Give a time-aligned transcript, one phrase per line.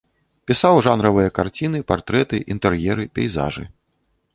[0.51, 3.73] Пісаў жанравыя карціны, партрэты, інтэр'еры, пейзажы.